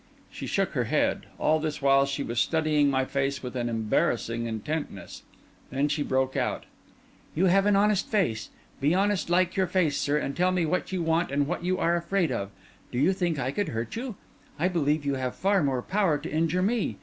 [0.31, 1.27] She shook her head.
[1.37, 5.21] All this while she was studying my face with an embarrassing intentness.
[5.69, 6.65] Then she broke out—
[7.35, 8.49] "You have an honest face.
[8.79, 11.77] Be honest like your face, sir, and tell me what you want and what you
[11.77, 12.49] are afraid of.
[12.91, 14.15] Do you think I could hurt you?
[14.57, 16.97] I believe you have far more power to injure me!